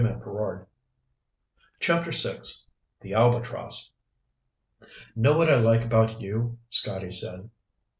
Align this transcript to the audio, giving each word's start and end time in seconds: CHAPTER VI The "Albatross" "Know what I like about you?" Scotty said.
CHAPTER 1.79 2.09
VI 2.09 2.39
The 3.01 3.13
"Albatross" 3.13 3.91
"Know 5.15 5.37
what 5.37 5.53
I 5.53 5.57
like 5.57 5.85
about 5.85 6.19
you?" 6.21 6.57
Scotty 6.71 7.11
said. 7.11 7.51